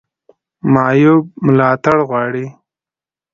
[0.73, 2.45] معیوب ملاتړ غواړي